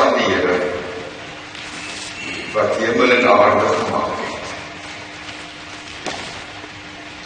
[0.00, 0.58] van die Here
[2.52, 4.46] wat hemel en aarde gemaak het.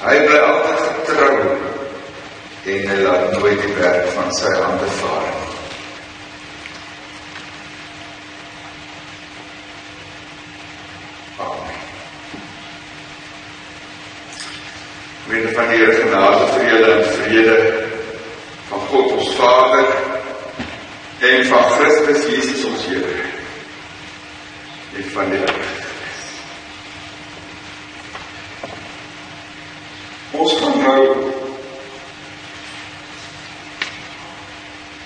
[0.05, 1.37] Hy bly altyd getrou
[2.73, 5.31] en hy laat nooit die werk van sy hande vaar.
[11.47, 11.81] Amen.
[15.31, 17.59] Met van die Here genade vir julle en vrede
[18.69, 19.84] van God ons Vader
[21.25, 23.23] en van Christus Jesus ons Here.
[24.97, 25.41] En van die.
[30.35, 31.03] Ons gaan nou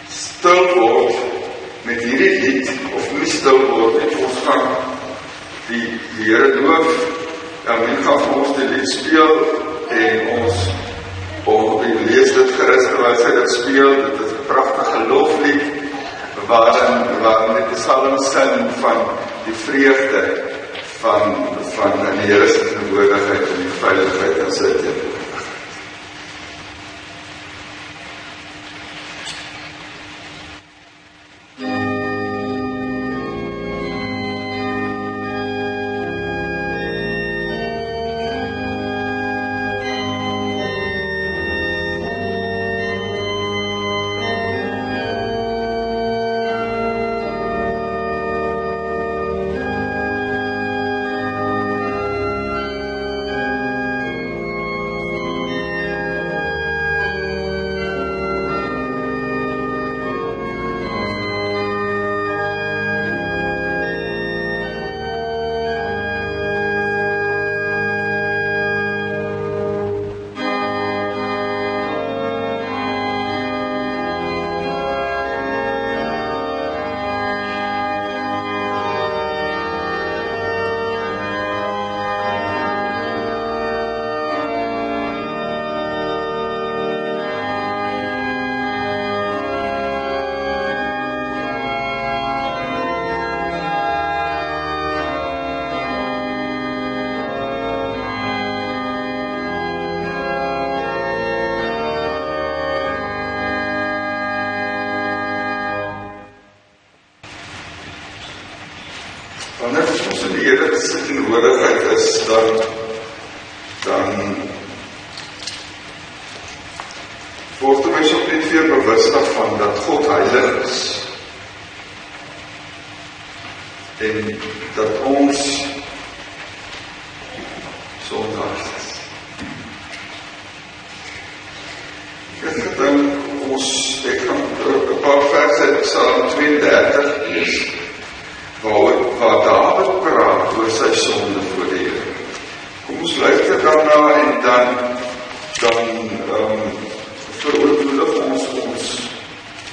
[0.08, 4.10] stil word met hierdie lied of nie stil word nie.
[4.26, 4.68] Ons gaan
[5.70, 5.86] die
[6.16, 6.92] die Here doof.
[7.68, 9.34] Dan men gaan vir ons die lied speel
[10.02, 10.68] en ons
[11.48, 14.00] ons lees dit gerus terwyl sy dit speel.
[14.08, 15.77] Dit is 'n pragtige loflied
[16.48, 19.04] waarin waarin dit psalm sing van
[19.44, 20.22] die vreugde
[21.00, 21.36] van
[21.76, 25.07] van die Here se teenwoordigheid en die veiligheid in sy teenwoordigheid.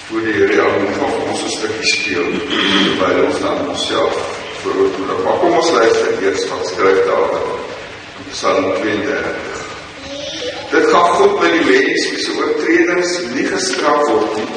[0.10, 2.26] Voor die Here om van ons 'n stukkie speel
[2.98, 4.16] terwyl ons dan onsself
[4.62, 5.24] veroorloof.
[5.24, 7.48] Maar kom ons luister eers wat skryf Dawid
[8.20, 9.58] in Psalm 32.
[10.72, 14.48] Dit gaan goed met die mens wie se oortredings nie gestraf word nie.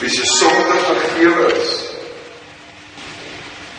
[0.00, 1.72] Wie se sonde vergewe is.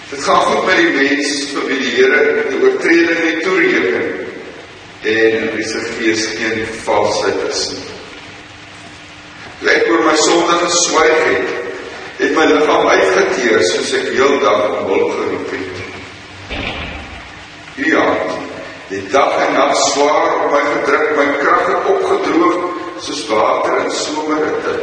[0.09, 4.09] Dit gaan goed met die mens vir wie die Here die oortreding nie toereken
[5.01, 8.00] en wie se gees geen valsheid is nie.
[10.11, 11.51] My sonde geswyg het,
[12.17, 15.77] het my liggaam uitgeteer soos ek heeldag om hulp geroep het.
[17.79, 18.03] Ja,
[18.89, 22.67] die dag en nag swaar op my gedruk, my krag het opgedroog
[22.99, 24.75] soos water in somerhitte.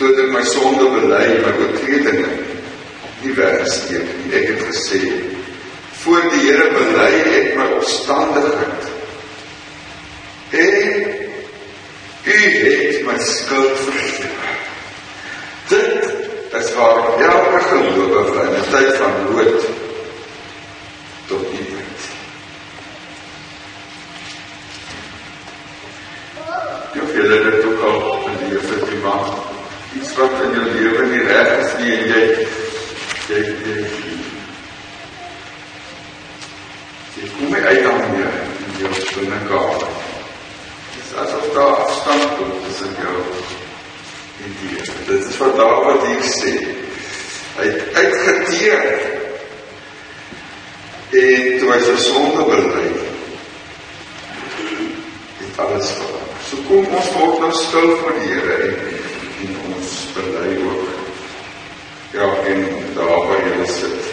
[0.00, 2.36] Toe ek my sonde bely, my oortredinge
[3.22, 4.32] nie weggesteek nie.
[4.40, 5.04] Ek het gesê,
[6.02, 8.94] voor die Here bely ek my opstandigheid.
[10.58, 11.13] En
[12.24, 14.28] U het my skuld vergewe.
[15.68, 16.14] Dit
[16.52, 19.64] is waar elke gelowige in 'n tyd van nood
[21.26, 22.00] tot U bid.
[26.94, 29.28] Jy het dit ook al beleef het, iemand
[29.94, 32.24] iets wat in jou lewe nie reg is nie en jy
[33.28, 33.76] jy jy
[37.14, 38.32] jy kom uit aan meer
[38.66, 40.03] in jou binnekamer.
[41.22, 43.18] Asof daar afstand kom tussen jou
[44.44, 45.02] en die Here.
[45.06, 46.54] Dit is wat Dawid hier sê.
[47.54, 49.14] Hy het uitgeteer
[51.14, 52.86] En toe hy sy sonde bely,
[55.38, 56.40] het alles verander.
[56.48, 58.74] So kom ons word nou stil voor die Here en,
[59.44, 60.90] en ons bely ook.
[62.16, 62.66] Ja, en
[62.98, 64.03] daar waar jy sit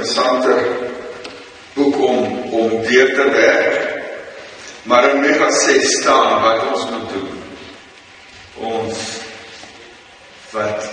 [0.00, 0.54] interessante
[1.74, 3.98] boek om, om deur te werk.
[4.82, 7.28] Maar in Micha 6 staan wat ons moet doen.
[8.54, 8.96] Ons
[10.50, 10.88] wat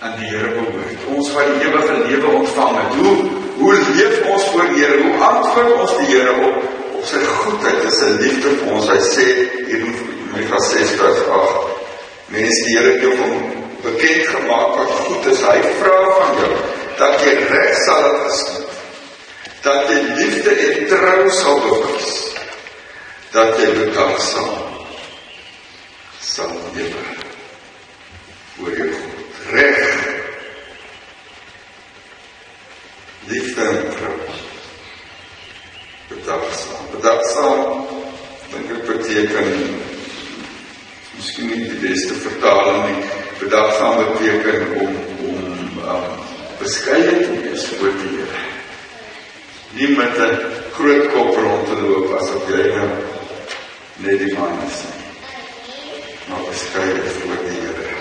[0.00, 1.06] aan die Here behoort.
[1.16, 2.94] Ons wat die ewige lewe ontvang het.
[3.00, 3.16] Hoe
[3.54, 5.00] hoe leef ons voor Here?
[5.02, 6.62] Hoe antwoord ons die Here op
[6.98, 8.92] op sy goedheid en sy liefde vir ons?
[8.92, 9.26] Hy sê
[9.70, 9.98] hier in
[10.36, 11.66] Micha 6 vers 8:
[12.36, 13.34] Mense die Here het jou
[13.84, 15.44] bekend gemaak wat goed is.
[15.48, 16.54] Hy vra van jou
[16.98, 18.70] dat jy reg sal laat geskied.
[19.64, 22.10] Dat jy liefde en trou sal bewys.
[23.34, 24.52] Dat jy bedaagsaam
[26.20, 27.04] sal lewe
[28.56, 29.40] voor jou God.
[29.50, 29.96] Reg
[33.26, 34.18] liefde en trou.
[36.08, 36.86] Bedaagsaam.
[36.92, 37.64] Bedaagsaam
[38.52, 39.50] dink ek beteken
[41.16, 43.10] miskien nie die beste vertaling nie.
[43.40, 45.13] Bedaagsaam beteken om
[46.64, 48.42] beskeie te wees voor die Here.
[49.76, 50.36] Nie met 'n
[50.76, 52.88] groot kop rond te loop asof jy nou
[54.04, 55.04] net die man is nie.
[56.28, 57.92] Maar beskeie voor die Here.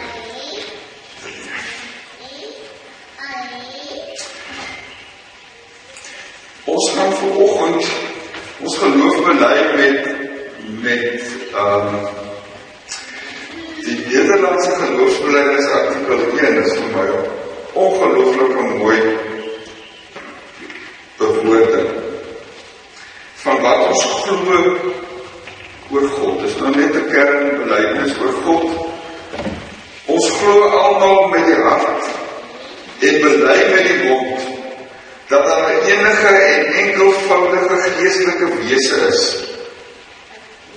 [6.63, 7.85] Ons gaan vanoggend
[8.59, 10.01] ons geloof bely met
[10.81, 11.21] met
[11.53, 12.07] ehm um,
[13.83, 17.41] die Nederlandse geloofsbelijdenis artikel 1 is vir my
[17.73, 19.17] ongelooflike mooi
[21.17, 21.89] bewoording
[23.43, 24.59] van wat ons glo
[25.91, 26.41] oor God.
[26.41, 28.67] Dis nou net 'n kernbelydenis oor God.
[30.05, 32.05] Ons glo almal met die hart
[32.99, 34.39] en bely met die mond
[35.27, 39.21] dat daar 'n enige en enkelvoudige geestelike wese is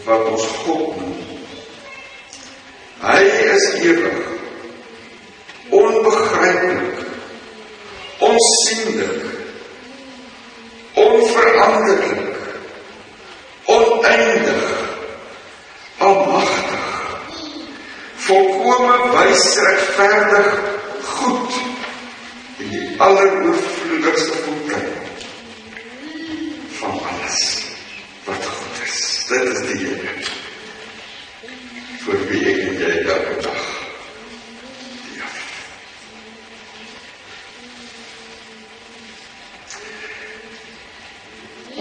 [0.04, 1.16] wat ons God noem.
[3.00, 3.22] Hy
[3.54, 4.35] is ewig,
[5.70, 6.98] onbegryplik,
[8.18, 9.24] onsienlik,
[10.92, 12.36] onveranderlik,
[13.64, 14.70] oneindig,
[15.98, 16.86] almagtig,
[18.16, 20.60] volkome wys regverdig,
[21.02, 21.52] goed
[22.58, 24.92] en die alleroorvloedigste fontein
[26.78, 27.64] van alles
[28.24, 29.24] wat goed is.
[29.28, 30.16] Dit is die Here.
[32.06, 33.62] Vir wie ek en jy elke dag
[35.16, 35.28] Ja.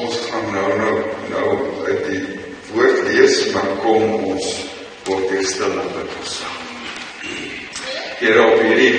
[0.01, 0.95] Ons gaan nou nou
[1.29, 1.51] nou
[1.85, 2.23] uit die
[2.71, 4.49] woord lees, maar kom ons
[5.05, 6.63] word hier stil en bid ons saam.
[8.23, 8.97] Here op hierdie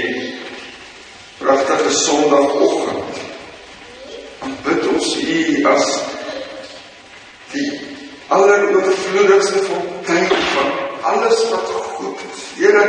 [1.41, 3.21] pragtige Sondagoggend
[4.47, 5.93] aanbid ons U as
[7.53, 7.69] die
[8.37, 10.73] alleroorvloedigste fontein van
[11.13, 12.43] alles wat goed is.
[12.59, 12.85] Here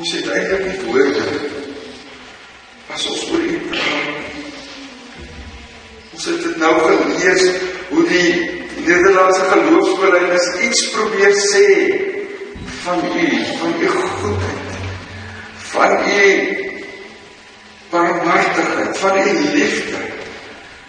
[0.00, 1.24] Ons het eintlik nie woorde
[2.94, 4.36] as ons oor U praat.
[6.14, 7.42] Ons het dit nou gelees
[7.90, 8.30] hoe die
[8.86, 11.66] Nederlandse geloofsbelijdenis iets probeer sê.
[12.86, 13.26] Van U,
[13.58, 14.79] van U goedheid,
[15.80, 16.56] van U
[17.90, 19.96] barmhartigheid, van U liefde,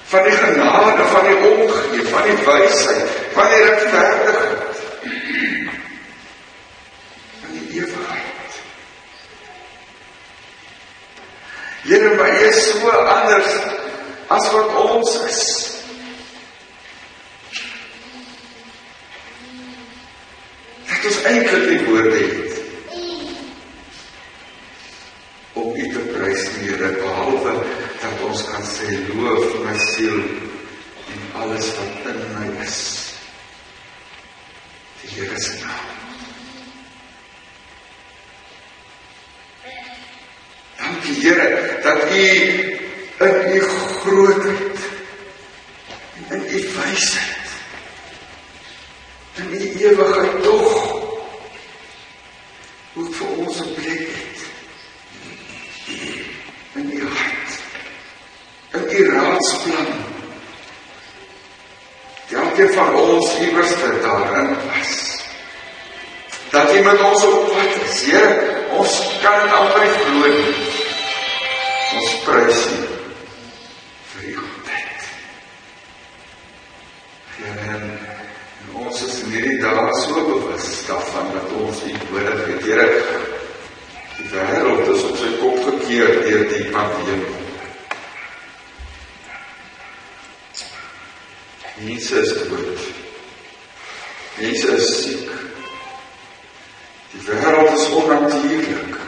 [0.04, 4.82] van die genade, van die omgee, van die wysheid, van die regverdigheid,
[7.40, 8.60] van die ewigheid.
[11.88, 13.56] Here, maar U is so anders
[14.28, 14.71] as wat
[91.84, 92.80] Mense is dood.
[94.38, 95.30] Mense is siek.
[97.12, 99.00] Die wêreld is onnatuurlik.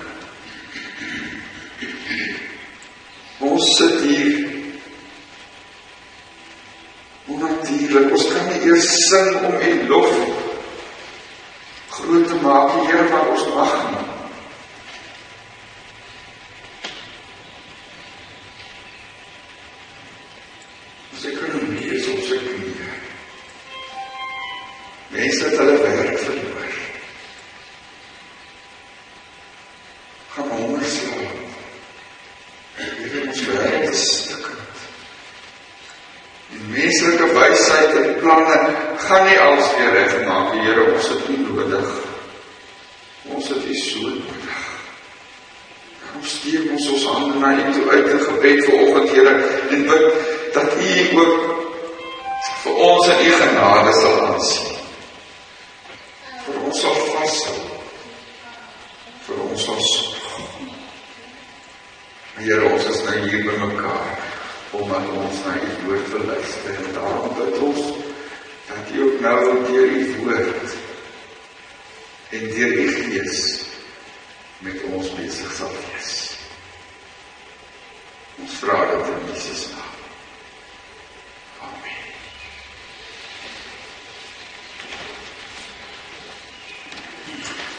[3.46, 4.40] Ons sit hier
[7.30, 8.10] onnatuurlik.
[8.18, 9.60] Ons kan nie eers sing om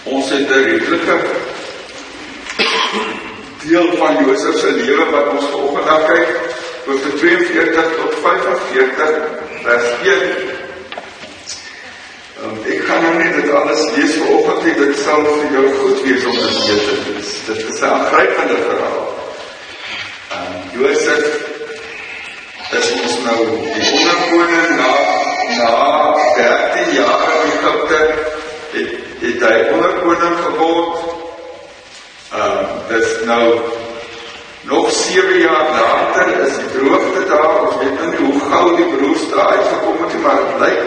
[0.04, 1.16] Ons het 'n redelike
[3.62, 6.28] deel van Josef se lewe wat ons vanoggend na kyk,
[6.86, 9.10] hoofde 42 tot 45
[9.62, 10.20] vers 1.
[12.42, 15.66] Um, ehm, ek gaan nou nie dit alles lees vanoggend nie, dit sal vir jou
[15.78, 17.30] goed wees om dit te lees.
[17.46, 19.08] Dit is 'n aangrypende verhaal.
[20.36, 21.24] Um, Josef
[22.78, 23.40] is ons nou
[23.74, 24.92] die onderkoning na
[25.58, 25.72] na
[26.36, 28.33] 13 jaar in Egipte
[29.24, 30.96] die duiwel 'n koning geword.
[32.32, 33.46] Ehm um, dis nou
[34.70, 37.50] nog 7 jaar later is die droogte daar.
[37.62, 40.82] Ons weet nou nie hoe gou die broers daar uitgekom het nie, maar dit lyk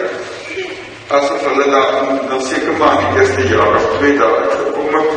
[1.08, 1.92] asof hulle daar
[2.28, 5.10] nou seker maar die eerste jaar of twee daar uitgekom het.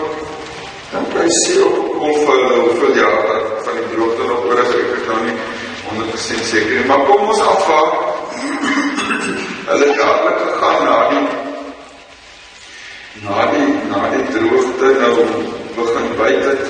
[0.92, 3.20] Dan kan jy sien op kom vir hoeveel jaar
[3.66, 4.74] van die droogte nog oor is.
[4.82, 5.38] Ek is nou nie
[5.92, 8.10] 100% seker nie, maar kom ons afvaar.
[9.72, 11.51] hulle dadelik gegaan na die
[13.20, 15.16] na die na die droogte nou
[15.76, 16.68] begin byt het.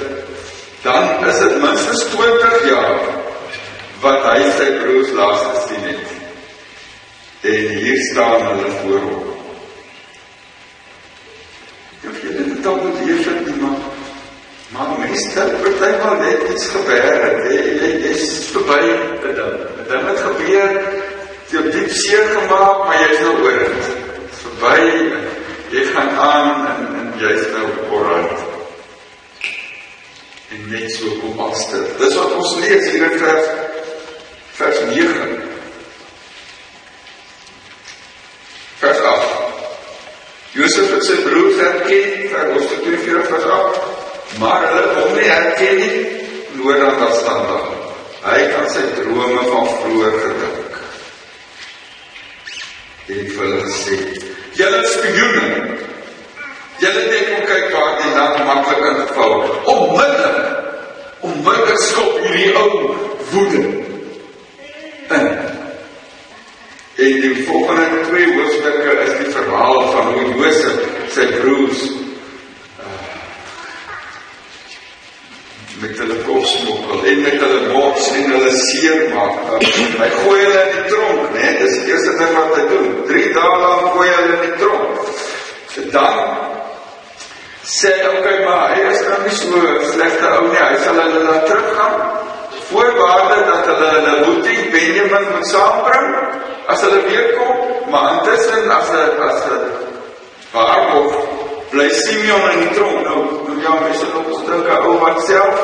[0.82, 3.04] Dan is dit minstens 20 jaar
[4.02, 6.08] wat hy sy broers laas gesien het.
[7.42, 9.28] En hier staan hulle voor hom.
[12.02, 13.90] Ek weet nie dit dalk moet hier nie, maar
[14.72, 17.44] maar mens dit partymal net iets gebeur het.
[17.52, 18.82] Jy jy is verby
[19.26, 19.60] dit dan.
[19.78, 20.80] Dit het gebeur.
[21.52, 23.94] Jy het diep seer gemaak, maar jy's nou oor dit.
[24.42, 25.31] Verby.
[25.72, 28.30] Jy gaan aan en en jy's nou oral
[30.52, 31.86] en net so kom afstel.
[32.00, 33.70] Dis wat ons lees hier in vers
[34.62, 35.42] vers 9.
[38.80, 39.42] Vers 8.
[40.52, 43.80] Josef het sy broers herken, vers hoofstuk 42 vers 8.
[44.42, 46.02] Maar hulle hom nie herken nie,
[46.60, 47.70] noor dan dat staan daar.
[48.22, 50.80] Hy kan sy drome van vroeër gedink.
[53.12, 54.00] En vir hulle gesê,
[54.60, 55.78] julle spioene,
[56.84, 59.32] julle net kom kyk waar die land maklik ingevou.
[59.74, 60.52] Onmiddellik,
[61.26, 62.70] onmiddellik skop hierdie ou
[63.32, 63.64] woede
[65.12, 65.28] in.
[66.96, 70.80] En die volgende twee hoofstukke is die verhaal van hoe Josef
[71.12, 73.00] sy broers uh,
[75.82, 79.42] met hulle kopsmokkel en met hulle moks en hulle seermaak.
[79.50, 81.40] Uh, hy gooi hulle in die tronk, né?
[81.40, 81.58] Nee?
[81.64, 82.90] Dis die eerste ding wat hy doen.
[83.10, 84.94] 3 dae lank gooi hulle in die tronk.
[85.92, 86.16] Dan
[87.72, 90.60] sê hy, "Oké, okay, maar hy is nou nie so slegte ou nie.
[90.60, 92.30] Hy sal hulle laat teruggaan."
[92.72, 96.16] voorwaarde dat hulle hulle boetie Benjamin moet saambring
[96.72, 97.56] as hulle weer kom,
[97.92, 99.62] maar intussen as 'n as 'n
[100.52, 101.12] waarop
[101.72, 103.02] bly Simeon in die tronk.
[103.08, 105.58] Nou, nou ja, mense het ook dink 'n ou wat self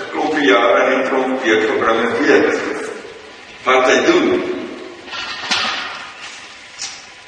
[0.00, 2.58] 'n klompie jare in die tronk weer gebring het, weet
[3.64, 4.28] wat hy doen.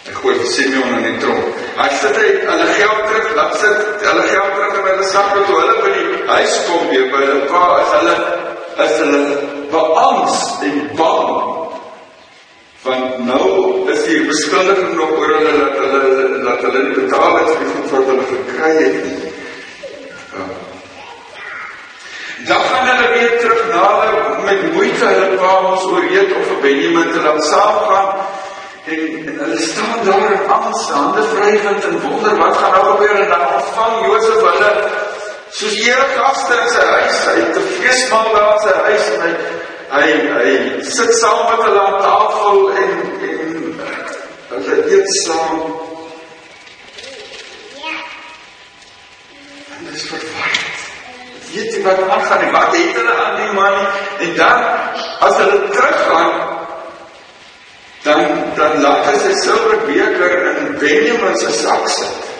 [0.04, 1.44] Hy gooi Simeon in die tronk.
[1.76, 5.60] Hy sit hy hulle geld terug, laat sit hulle geld terug in hulle sakke toe
[5.60, 8.16] hulle by die huis kom weer by hulle pa as hulle
[8.78, 9.22] is hulle
[9.70, 11.42] beangs en bang.
[13.42, 17.62] Nou is die beskuldiging nog oor hulle dat hulle dat hulle nie betaal het vir
[17.62, 19.30] die wat hulle gekry het nie.
[20.34, 20.44] Ja.
[22.50, 26.60] Dan gaan hulle weer terug na hulle met moeite hulle pa ons oorreed of vir
[26.66, 28.12] Benjamin te laat saamgaan.
[28.92, 29.02] En,
[29.32, 33.28] en hulle staan daar in angs, hande vrywend en wonder wat gaan nou gebeur en
[33.34, 34.70] dan ontvang Josef hulle
[35.52, 39.20] soos Here gaste in sy huis, hy het 'n feesmaal daar in sy huis en
[39.26, 39.32] hy
[39.92, 40.52] hy hy
[40.88, 43.11] sit saam met hulle aan tafel en en
[44.92, 45.62] eet saam.
[49.76, 50.60] En dis verward.
[51.52, 52.50] Weet jy wat aangaan?
[52.52, 53.76] Wat het hulle aan die man
[54.24, 54.58] en dan
[55.28, 56.32] as hulle teruggaan
[58.02, 58.20] dan
[58.56, 62.30] dan laat hy sy silwerbeker in Benjamin se sak sit.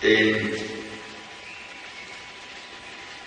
[0.00, 0.38] En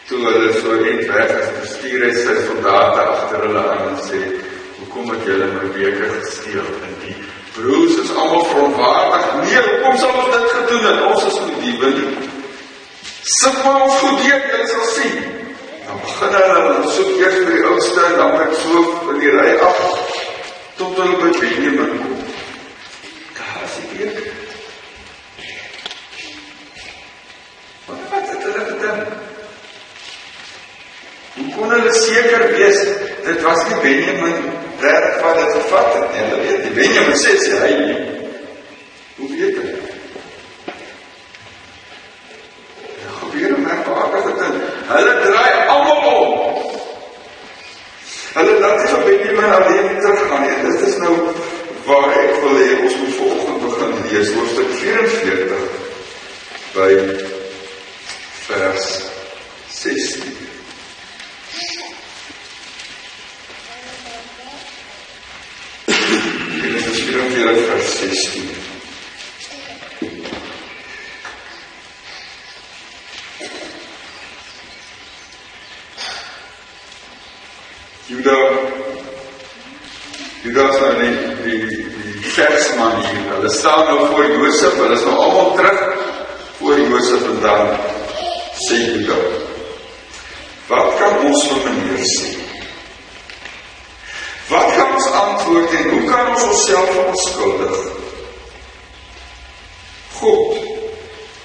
[0.07, 4.23] toe hulle so net weg is, bestuur hy sy soldate agter hulle aan en sê:
[4.93, 7.15] "Hoekom het julle my beker gesteel?" En die
[7.53, 9.33] broers is almal verontwaardig.
[9.41, 11.01] "Nee, hoekom sal ons dit gedoen het?
[11.13, 12.29] Ons is nie die wil nie."
[13.23, 15.17] Sit maar ons goed hier, jy sal sien.
[15.87, 19.57] Dan begin hulle soek eers by die oudste en dan met so in die ry
[19.57, 19.81] af
[20.77, 22.15] tot hulle by Benjamin kom.
[23.37, 24.33] Daar is die beker.
[31.55, 32.79] Kon hulle seker wees
[33.25, 34.51] dit was nie Benjamin
[34.83, 36.21] reg wat dit gevat het nie.
[36.27, 37.97] Hulle weet die Benjamin sê sy hy nie.
[39.17, 39.71] Hoe weet hy?
[42.99, 44.43] Ja, gebeur my pa het dit.
[44.91, 46.31] Hulle draai almal om.
[48.33, 50.59] Hulle laat nie vir Benjamin alleen teruggaan nie.
[50.67, 51.15] Dit is nou
[51.87, 55.65] waar ek wil hê ons moet volgende begin lees hoofstuk 44
[56.77, 56.91] by
[58.45, 58.87] vers
[59.81, 60.43] 16.
[66.63, 68.49] Genesis vers 16.
[78.07, 78.37] Juda
[80.43, 81.59] Juda is nou die die
[82.21, 83.23] die versman hier.
[83.33, 85.83] Hulle staan nou voor Josef, hulle is nou almal terug
[86.59, 87.75] voor Josef en dan
[88.67, 89.19] sê Juda:
[90.67, 92.43] "Wat kan ons van meneer sê?"
[95.43, 97.77] antwoord en hoe kan ons onsself verskuldig?
[100.13, 100.57] God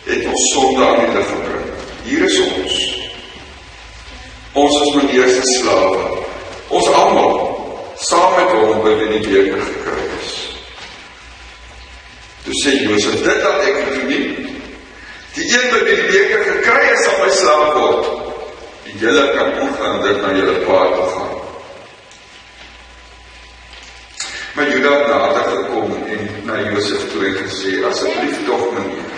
[0.05, 1.66] het ons sonde aan die lig gebring.
[2.05, 2.77] Hier is ons.
[4.53, 6.05] Ons is meneer se slawe.
[6.68, 7.35] Ons almal
[8.09, 10.35] saam met hom by die beker gekry is.
[12.46, 14.55] Toe sê Josef, dit dat ek moet doen.
[15.38, 18.14] Die een wat die beker gekry het, sal my slaaf word.
[18.88, 21.38] En julle kan ongehinderd na julle pa toe gaan.
[24.59, 29.12] Maar Juda het nader gekom en na Josef toe en gesê, asseblief tog meneer.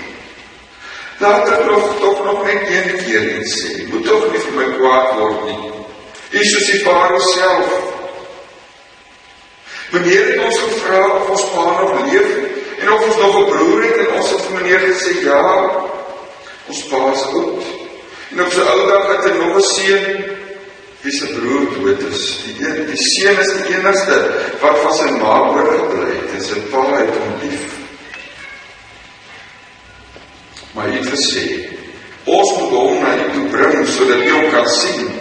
[1.19, 3.87] Laat ek nog tog nog net een keer iets sê.
[3.89, 6.45] Moet tog nie vir my kwaad word nie.
[6.51, 7.73] Soos die Farao self.
[9.91, 12.35] Meneer het ons gevra of ons pa nog leef
[12.81, 15.47] en of ons nog 'n broer het en ons het vir meneer gesê ja.
[16.69, 17.65] Ons pa is oud.
[18.31, 20.39] En op sy ou dag het hy nog 'n seun
[21.03, 22.25] wie se broer dood is.
[22.45, 24.19] Die een, die seun is die enigste
[24.61, 27.67] wat van sy ma oorgebly het en sy pa het hom lief.
[30.75, 31.45] Maar hy het gesê,
[32.25, 35.20] ons moet hom na u toe bring sodat u hom kan sien.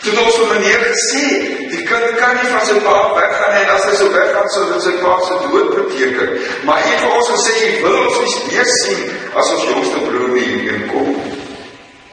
[0.00, 1.24] Toe het ons vir meneer gesê,
[1.68, 4.86] die kind kan nie van sy pa weggaan en as hy so weggaan sou dit
[4.86, 6.30] sy pa se dood beteken.
[6.64, 9.02] Maar hy het vir ons gesê, hy wil ons nie weer sien
[9.34, 11.10] as ons jongste broer nie hier kom.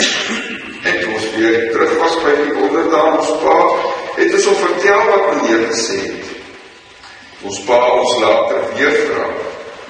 [0.03, 3.55] En toe ons weer terug was by die onderdaan ons pa,
[4.19, 6.35] het ons hom vertel wat meneer gesê het.
[7.47, 9.31] Ons pa ons later weer vra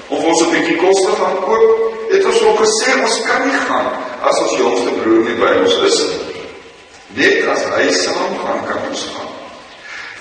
[0.07, 3.59] of ons 'n bietjie kos te gaan koop, het ons hom gesê ons kan nie
[3.67, 3.89] gaan
[4.21, 6.26] as ons jongste broer nie by ons is nie.
[7.15, 9.33] Net as hy saam gaan kan ons gaan.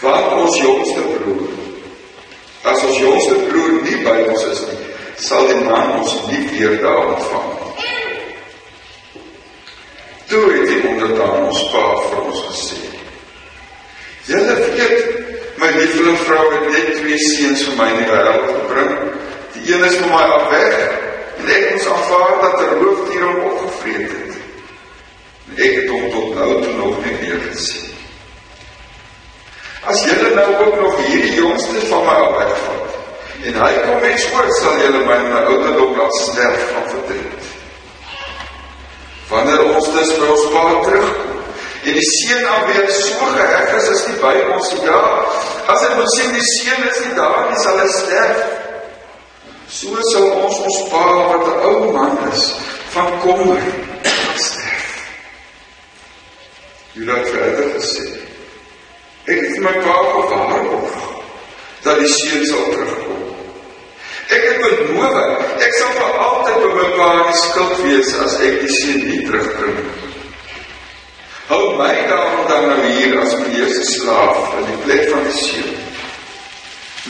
[0.01, 1.57] Want ons jongste broer
[2.67, 4.81] as ons jongste broer nie by ons is nie,
[5.23, 7.95] sal die man ons nie weer daar ontvang nie.
[10.27, 12.81] Toe het die onderdaan ons pa vir ons gesê.
[14.27, 15.21] Julle weet,
[15.63, 18.95] my liefling vrou het net twee seuns vir my in die wêreld gebring.
[19.55, 20.79] Die een is vir my af weg
[21.37, 24.26] en ek moes aanvaar dat 'n roofdier hom opgevreet het.
[25.55, 27.93] Ek het hom tot nou toe nog nie weer gesien.
[29.87, 32.97] As julle nou ook nog hierdie jongste van my wegvat
[33.47, 37.53] en hy kom met skoot sal julle my in my ouderdom laat sterf van verdriet.
[39.31, 41.37] Wanneer ons dus by ons pa terugkom
[41.87, 45.03] en die seun alweer so geheg is as nie by ons ja,
[45.71, 48.41] as hy moet sien die seun is nie daar nie sal hy sterf.
[49.71, 52.49] So sal ons ons pa wat 'n ou man is
[52.95, 53.63] van kommer
[54.35, 54.91] sterf.
[56.97, 58.05] Jy het verder gesê.
[59.29, 60.95] Ek het my pa gewaarborg
[61.85, 63.35] dat die seun sal terugkom.
[64.33, 65.19] Ek het beloof
[65.67, 69.21] ek sal vir altyd by my pa die skuld wees as ek die seun nie
[69.27, 70.15] terugbring nie.
[71.51, 75.37] Hou my daarom dan nou hier as my eerste slaaf in die plek van die
[75.43, 75.77] seun.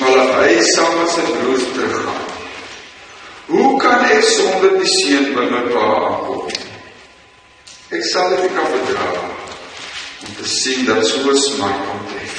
[0.02, 2.26] Maar laat hy saam met sy broers teruggaan.
[3.54, 6.54] Hoe kan ek sonder die seun by my pa aankom?
[7.94, 9.26] Ek sal dit kan verdra
[10.26, 12.36] om te sien dat so smaak kom tref.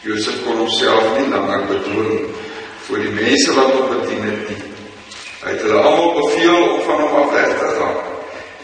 [0.00, 2.12] Josef kon homself nie langer bedoel
[2.86, 4.60] vir die mense wat hom bedien het nie.
[5.42, 7.98] Hy het hulle almal beveel om van hom af weg te gaan.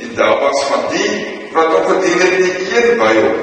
[0.04, 1.12] En daar was van die
[1.54, 3.42] wat hom gedien het nie een by hom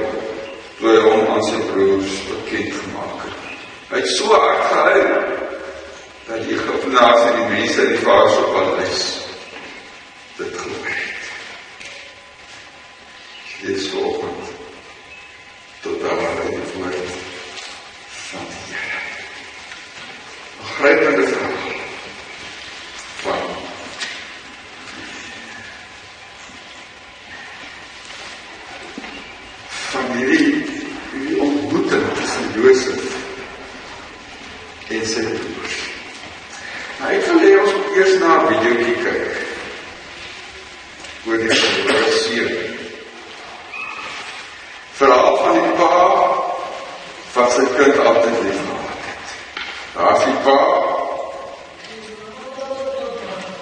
[0.80, 3.48] toe hy hom aan sy broers bekend gemaak het.
[3.92, 5.10] Hy het so hard gehuil
[6.26, 9.08] dat die Egiptenaars en die mense in die Farao paleis
[10.40, 11.21] dit gehoor het.
[13.62, 14.48] Is volgend
[15.82, 17.00] tot daar waar hy woord van die
[18.70, 19.00] Here.
[20.60, 21.72] Een grijpende vraag
[29.92, 30.66] van hierdie,
[31.12, 33.12] hierdie ontmoeting tussen Jozef
[34.88, 35.76] en sy broers.
[37.00, 39.32] Nou, ek wil hê ons moet eers na 'n videoetjie kyk
[41.28, 42.56] oor die verlore seun.
[45.02, 45.92] Verhaal van die pa
[47.36, 49.36] wat sy kind altyd lief gehad het.
[49.96, 50.60] Daar is die pa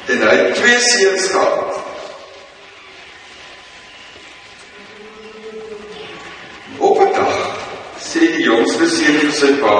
[0.09, 1.79] en hy het twee seuns gehad.
[6.77, 7.49] Op 'n dag
[8.09, 9.75] sê die jongste seun vir sy pa: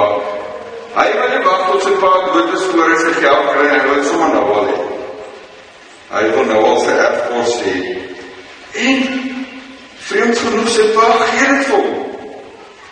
[0.94, 3.74] "Hy wil nie wag tot sy pa dood is voor hy sy geld kry en
[3.74, 4.76] hy wil sommer nou al hê."
[6.10, 7.74] Hy wil nou al sy erfkos hê.
[8.84, 9.00] En
[10.08, 11.98] vreemd genoeg sy pa gee dit vir hom.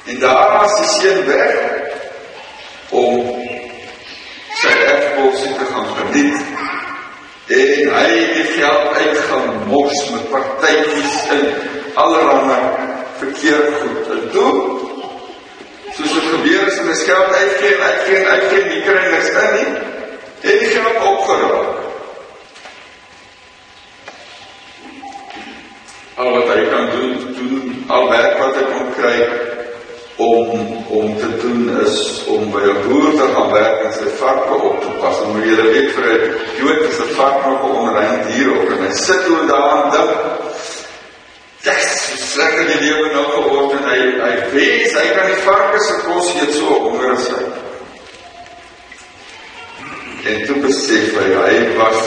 [0.09, 1.55] En daar was die seun weg
[2.91, 3.31] om
[4.63, 6.57] sy erfkos te gaan geniet.
[7.59, 11.47] En hy het die geld uitgemors met partytjies en
[11.95, 12.63] allerlei
[13.23, 14.13] verkeerd goed.
[14.17, 14.79] En toe
[16.89, 19.67] mens geld uitgee en uitgee en uitgee en nie kry niks in nie.
[20.41, 21.67] En die geld opgeraak.
[26.15, 29.19] Al wat hy kan doen, doen al werk wat hy kan kry
[30.17, 34.55] om om te doen is om by 'n boer te gaan werk en sy varke
[34.71, 35.21] op te pas.
[35.23, 38.71] En moet jy weet vir 'n Jood is 'n vark nog 'n onrein dier op
[38.71, 40.17] en hy sit oor daaraan dink.
[41.63, 43.89] Dis lekker die lewe nou geword en
[44.19, 47.43] hy hy weet hy kan die varke se kos eet so honger as hy.
[50.29, 52.01] En toe besef hy hy was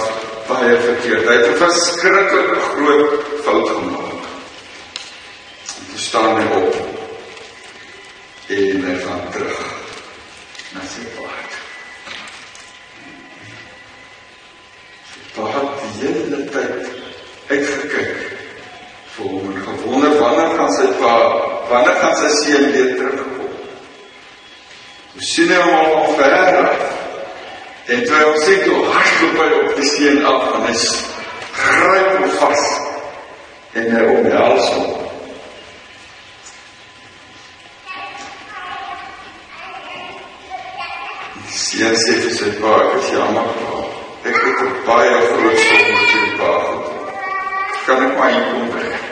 [0.49, 1.27] baie verkeerd.
[1.27, 3.13] Hy het 'n verskriklik groot
[3.45, 4.25] fout gemaak.
[5.77, 6.75] En toe staan hy op
[8.47, 9.59] en hy gaan terug
[10.73, 11.51] na sy paard.
[15.11, 16.91] Sy paard die hele tyd
[17.47, 18.19] uitgekyk
[19.15, 21.15] vir hom en gewonder wanneer gaan sy pa,
[21.71, 23.51] wanneer gaan sy seun weer terugkom.
[25.15, 26.71] Hy sien hom al ver.
[27.91, 30.73] En toe hy hom sien toe hardloop hy op die seun af en hy
[31.61, 32.65] gryp hom vas
[33.79, 34.97] en hy omhels hom.
[41.61, 43.85] Seun sê vir sy pa, ek is jammer pa.
[44.27, 47.15] Ek het 'n baie groot met jou pa gedoen.
[47.85, 49.10] Kan ek maar hier kom werk?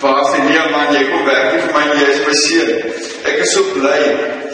[0.00, 2.72] Pa sê nee man, jy kom werk vir my, jy is my seun.
[3.30, 4.00] Ek is so bly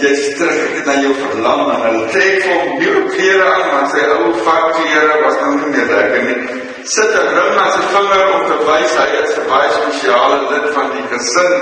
[0.03, 0.61] jy's terug.
[0.69, 4.05] Ek het na jou verlang en hulle trek vir hom nuwe klere aan, want sy
[4.15, 6.61] ou vakklere was nou nie meer lekker nie.
[6.95, 10.67] Sit 'n ring aan sy vinger om te wys hy is 'n baie spesiale lid
[10.77, 11.57] van die gesin.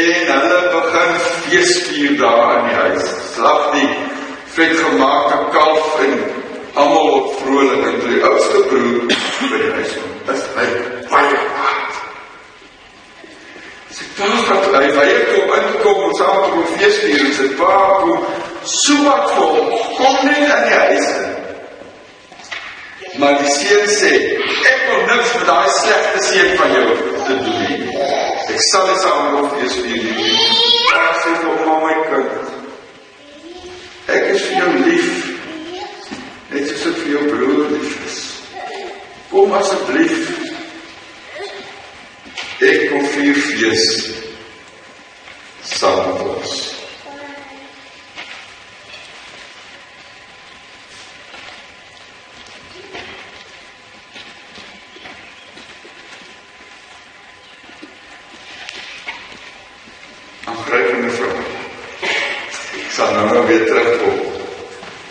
[0.00, 1.12] En hulle begin
[1.44, 3.04] feesvier daar in die huis.
[3.34, 3.92] Slag die
[4.56, 6.14] vetgemaakte kalf en
[6.74, 9.04] almal vrolik en die oudste broer
[9.50, 9.92] by die huis.
[10.26, 10.66] Dis my
[11.12, 11.87] baie kwaad.
[13.98, 17.70] Sy pa het hy weier kom inkom om saam te kom feesvier en sy pa
[17.98, 18.26] kom
[18.62, 19.56] so wat vol.
[19.96, 21.08] Kom net in die huis.
[23.18, 24.12] Maar die seun sê,
[24.70, 26.84] ek wil niks met daai slegte seun van jou
[27.24, 27.80] te doen nie.
[28.54, 30.36] Ek sal nie saam met hom vir julle nie.
[31.00, 32.54] Ek sê vir my kind.
[34.14, 35.10] Ek is vir jou lief.
[36.52, 38.22] Net soos ek vir jou broer lief is.
[39.32, 40.57] Kom asseblief.
[42.58, 43.84] Ek kom vier fees
[45.62, 46.56] saam met ons.
[60.48, 61.36] aangrypende vrou.
[62.02, 64.18] Ek sal nou nou weer terugkom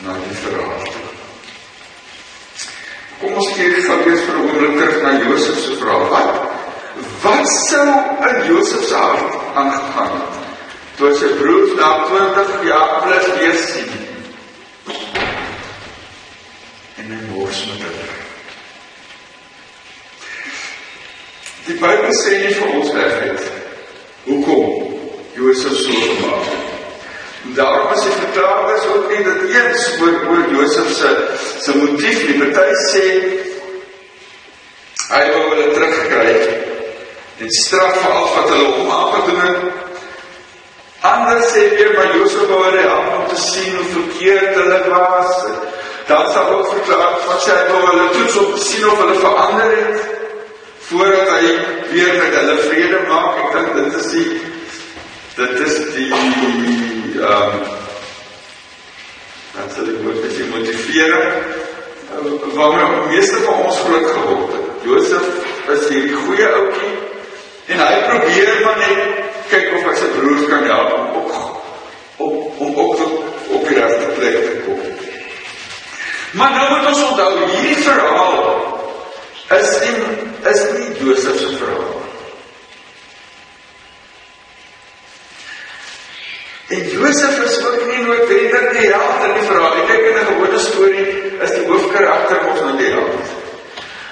[0.06, 0.92] na die verhaal.
[3.22, 6.10] Kom ons kyk gou weer vir 'n oomblik terug na Josef se verhaal.
[6.12, 6.48] Wat
[7.24, 7.90] wat sou
[8.30, 10.36] in Josef se hart aangegaan het
[10.98, 13.92] toe sy broers na 20 jaar plus weer sien?
[16.98, 18.16] En hy mors met hulle.
[21.68, 23.50] Die Bybel sê nie vir ons regtig
[24.26, 24.88] hoekom
[25.38, 26.64] Josef so gemaak het.
[27.56, 31.12] Daarom as jy verklaar is ook nie dat eens oor oor Josef se
[31.62, 32.38] se motief nie.
[32.42, 33.04] Party sê
[35.12, 36.34] hy wou hulle terugkry
[37.38, 39.64] en straf vir al wat hulle hom aangedoen het.
[41.08, 45.34] Ander sê weer maar Josef wou hulle help om te sien hoe verkeerd hulle was.
[46.10, 49.20] Dan sal ook verklaar wat sê hy wou hulle toets om te sien of hulle
[49.22, 50.16] verander het
[50.88, 53.42] voordat hy weer met hulle vrede maak.
[53.44, 54.30] Ek dink dit is die
[55.38, 57.76] dit is die ehm um,
[59.58, 61.30] dan sal ek moet sê motivering
[62.14, 64.68] uh, waarom die meeste van ons groot geword het.
[64.86, 65.26] Josef
[65.74, 66.94] is hierdie goeie ouetjie
[67.74, 69.02] en hy probeer maar net
[69.52, 71.32] kyk of hy sy broers kan help om op
[72.18, 74.86] op om op op op die regte plek te kom.
[76.38, 78.42] Maar nou moet ons onthou hierdie verhaal
[79.58, 80.00] is nie
[80.54, 81.98] is nie Josef se verhaal
[86.68, 89.76] En Josef is ook nie noodwendig die held in die verhaal.
[89.80, 91.06] Ek kyk in 'n gewone storie
[91.46, 93.30] is die hoofkarakter mos nou die held.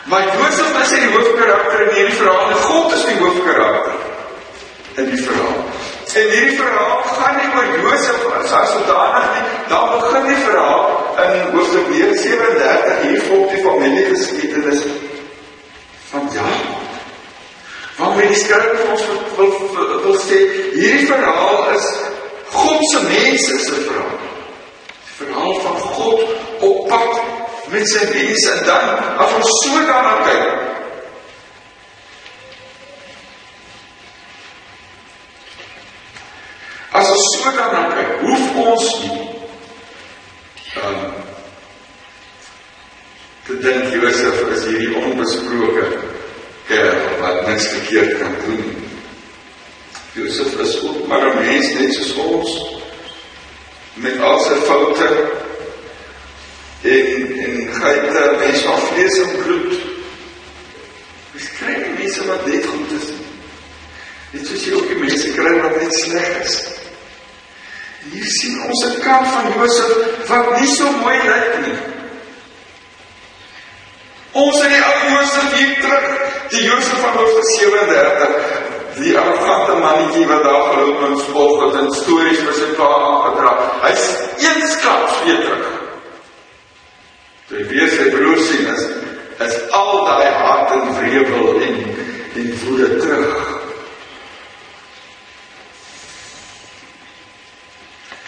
[0.06, 2.62] Maar Josef is nie die hoofkarakter in hierdie verhaal nie.
[2.70, 3.96] God is die hoofkarakter
[4.96, 5.60] in die verhaal.
[6.14, 9.44] En hierdie verhaal gaan nie oor Josef as hy sodanig nie.
[9.68, 10.88] Dan begin die verhaal
[11.26, 14.88] in hoofstuk 37 hier volg die familiegeskiedenis
[16.12, 16.75] van Jakob.
[17.98, 20.40] Waarmee die skrywer ons wil, wil, wil, wil sê
[20.76, 21.86] hierdie verhaal is
[22.52, 24.18] God se mense se verhaal.
[25.06, 26.24] Die verhaal van God
[26.60, 27.22] op pad
[27.72, 28.90] met sy mense en dan
[29.24, 30.50] as ons so daarna kyk.
[36.96, 39.22] As ons so daarna kyk, hoef ons nie
[40.84, 41.00] um,
[43.48, 46.15] te dink Josef is hierdie onbesproke
[46.68, 48.90] kerel wat niks verkeerd kan doen.
[50.14, 52.52] Josef is ook maar 'n mens net soos ons
[53.94, 55.10] met al sy foute
[56.82, 59.74] en en geite mens van vlees en bloed.
[61.34, 63.10] Dis kry mense wat net goed is.
[64.32, 66.56] Net soos jy ook die mense kry wat net sleg is.
[68.12, 69.92] Hier sien ons 'n kant van Josef
[70.28, 71.95] wat nie so mooi lyk nie.
[74.36, 76.08] Ons in die ou Josef hier terug,
[76.52, 78.34] die Josef van hoofstuk 37,
[78.98, 83.54] die arrogante mannetjie wat daar geloop en spog het en stories vir sy pa aangedra.
[83.86, 84.10] Hy's
[84.44, 85.70] eensklaps weer terug.
[87.48, 88.84] Toe hy weer sy broer sien is,
[89.48, 91.80] is al daai hart en wrevel en
[92.36, 93.42] en woede terug.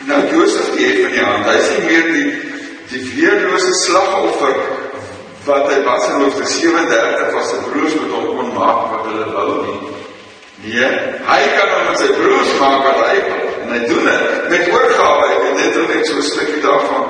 [0.07, 1.51] Nou Josef het van die hand.
[1.51, 2.27] Hy sien meer die
[2.95, 4.76] die weerlose slagoffer
[5.47, 9.27] wat hy was in hoofstuk 37 was sy broers met hom kon maak wat hulle
[9.31, 9.93] wou nie.
[10.65, 10.89] Nee,
[11.29, 14.69] hy kan hom met sy broers maak wat hy wil en hy doen dit met
[14.73, 17.07] oorgawe en dit het net so 'n stukkie daarvan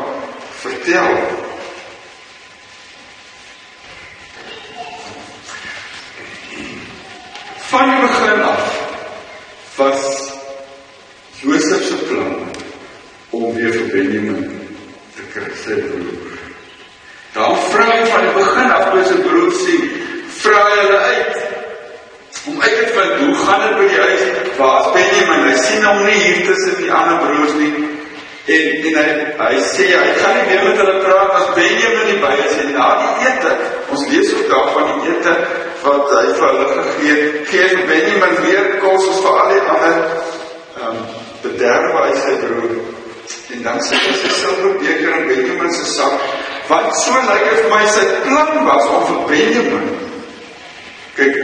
[0.61, 1.17] vertel.
[7.69, 8.63] Van die begin af
[9.75, 10.01] was
[11.41, 12.49] Josef se plan
[13.29, 14.69] om weer vir Benjamin
[15.15, 16.36] te kry sy broer.
[17.37, 19.83] Dan vra hy van die begin af toe sy broer sien,
[20.39, 21.35] vra hy hulle uit
[22.47, 24.23] om uit te vind hoe gaan dit by die huis?
[24.57, 25.43] Waar's Benjamin?
[25.45, 27.71] Hy sien hom nie hier tussen die ander broers nie.
[28.55, 29.05] En en hy
[29.43, 32.73] hy sê hy gaan nie meer met hulle praat as Benjamin nie by is en
[32.79, 33.53] na die ete.
[33.93, 35.37] Ons lees ook daarvan die ete
[35.83, 37.39] wat hy vir hulle gegee het.
[37.51, 41.05] Gee vir Benjamin weer kos vir al die ander ehm um,
[41.43, 42.77] bederwe hy sy broer
[43.53, 46.36] en dan sit hy sy silverbeker in Benjamin se sak
[46.67, 49.87] wat so lyk like vir my sy plan was om vir Benjamin.
[51.17, 51.37] Kyk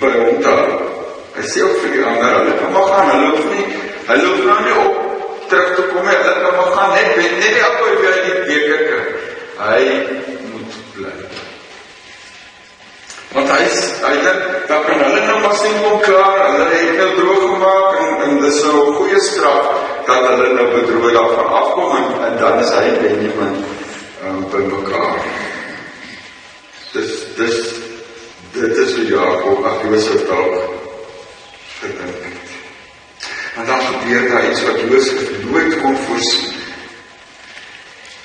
[0.00, 0.70] by hom daar
[1.36, 3.66] hy sê ook vir die ander hulle kan maar gaan hulle hoef nie
[4.10, 4.94] hulle hoef nou nie op
[5.50, 8.84] terug te kom hulle kan maar gaan net ben, net die appel weer die beker
[8.86, 9.02] kry.
[9.60, 9.82] Hy
[10.52, 11.14] moet bly.
[13.34, 13.60] Want hy
[14.04, 18.00] hy dink dan kan hulle nou maar sien kom klaar hulle het nou droog gemaak
[18.04, 19.74] en, en dis nou 'n goeie straf
[20.06, 23.60] dat hulle nou bedroog daarvan afkom en, en dan is hy Benjamin
[24.24, 25.24] um, by mekaar.
[26.92, 27.58] Dis dis
[28.52, 30.56] dit is hoe Jakob ag Josef dalk
[31.80, 32.48] gedink het.
[33.56, 36.58] En dan gebeur daar iets wat Josef nooit kon voorsien.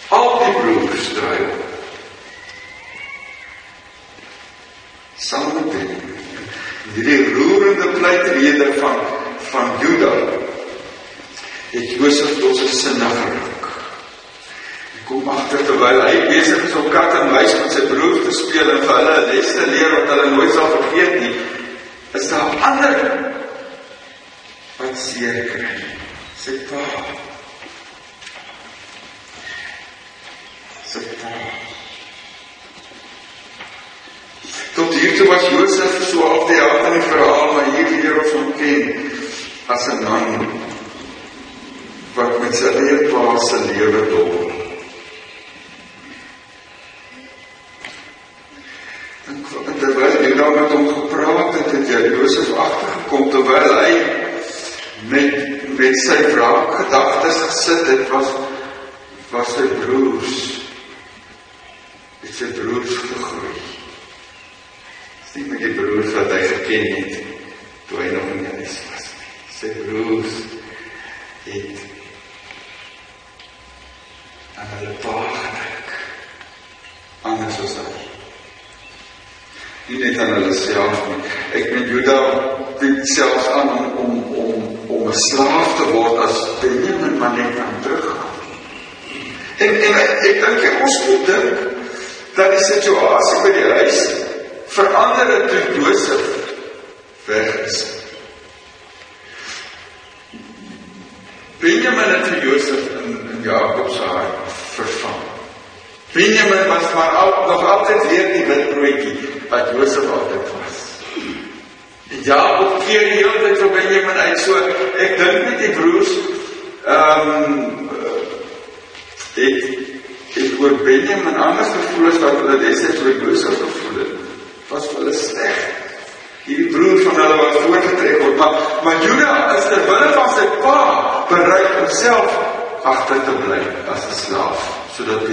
[0.08, 1.64] Al die broers draai op.
[5.16, 6.24] Saam met Benjamin.
[6.94, 9.00] Hierdie roerende pleitrede van
[9.46, 10.14] van Juda
[11.70, 13.55] het Josef tot sy sinne geraak.
[15.06, 18.72] Kom agter terwyl hy besig is om kat en muis met sy broer te speel
[18.74, 21.36] en vir hulle 'n les te leer wat hulle nooit sal vergeet nie,
[22.18, 22.98] is daar ander
[24.80, 25.76] wat seer kry.
[26.42, 26.82] Sy pa.
[30.90, 31.36] Sy pa.
[34.76, 38.18] Tot hier toe was Josef so op die helfte van die verhaal, maar hier leer
[38.24, 38.84] ons hom ken
[39.68, 40.50] as 'n man
[42.16, 44.45] wat met sy eie pa se lewe dol.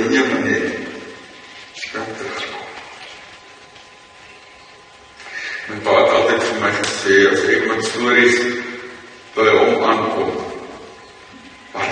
[0.00, 0.68] 영역인 얘기.
[1.74, 2.52] 시간이 들어가지고.
[5.68, 6.10] Men tak.
[6.12, 8.40] der den som man kan se, og så ikke man tydeligt,
[9.34, 9.82] der er ung og
[11.74, 11.90] Var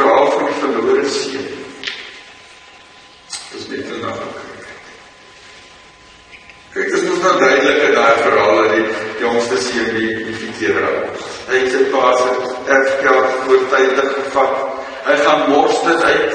[0.00, 1.48] verhaal van die verlore seun.
[3.52, 4.66] Dis net 'n nagmerrie.
[6.72, 8.86] Kyk, dit is mos nou duidelik in daai verhaal dat die
[9.20, 11.24] jongste seun die, die verkeerde raak.
[11.48, 12.28] Hy het sy pa se
[12.76, 14.54] erfgeld voortydig gevat.
[15.04, 16.29] Hy gaan mors dit uit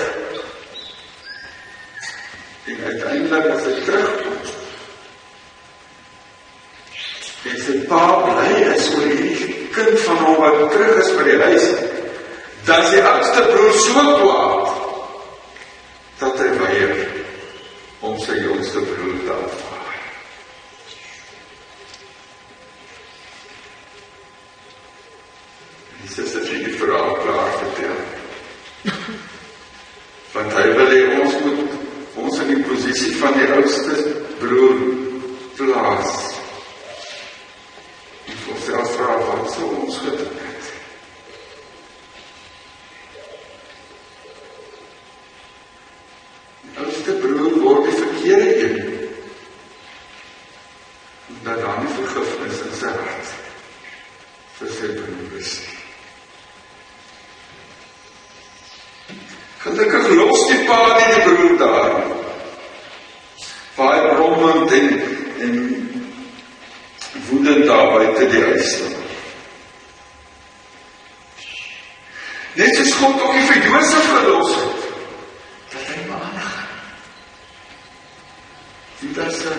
[79.25, 79.49] Here se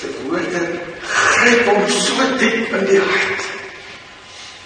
[0.00, 0.60] se woorde
[1.38, 3.44] gryp hom so diep in die hart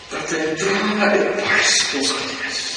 [0.08, 2.67] dat hy trane uitbars ons gees.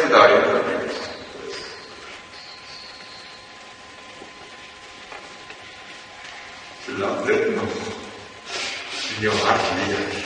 [0.00, 1.10] 仙台豊です。
[6.98, 7.76] Landet noch,
[8.90, 10.24] signor Hartwig,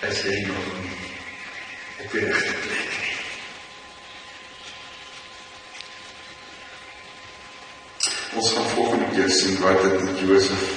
[0.00, 0.50] es hing
[2.00, 2.90] op de rechte plek.
[8.34, 10.73] Ons gaan volgende keer sien wat dit met Josef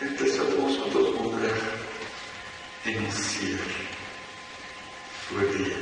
[0.00, 0.84] empezamos a
[1.22, 1.58] obrar
[2.84, 3.58] en mi ser.
[5.30, 5.77] Buen.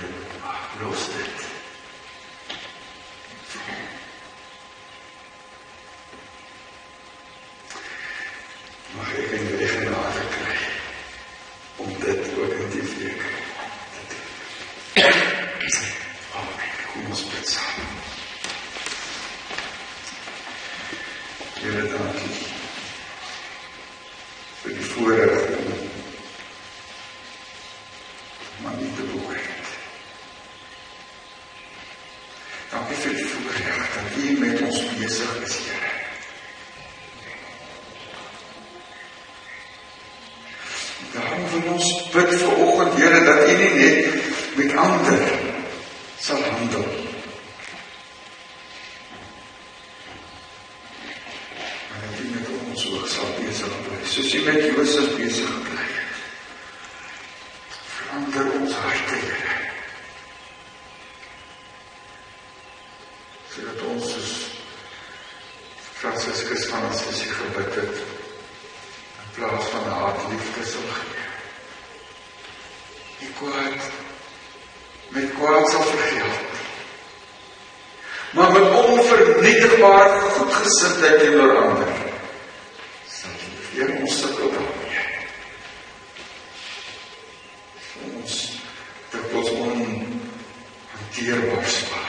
[42.19, 42.76] It's all
[91.19, 92.06] Ермольского.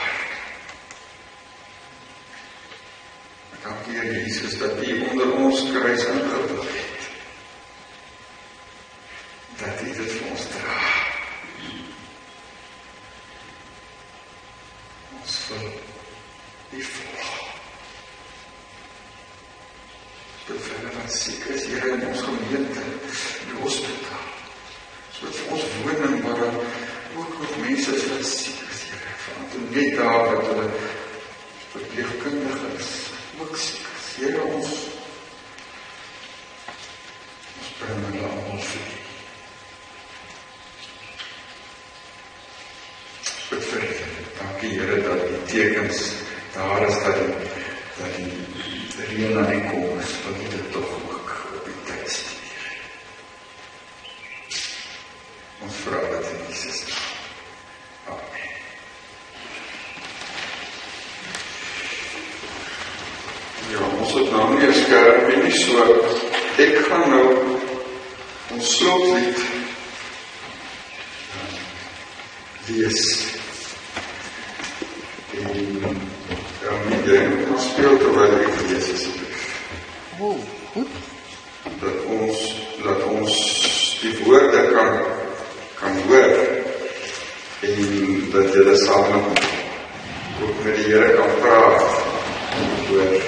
[92.98, 93.22] hoor.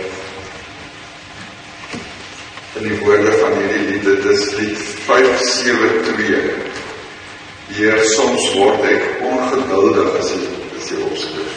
[2.79, 6.67] In die woorde van hierdie lied, dit is lied 572.
[7.75, 10.43] Heer, soms word ek ongeduldig as jy
[10.79, 11.48] as jy opskryf.